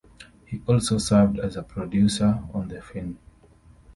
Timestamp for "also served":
0.65-1.37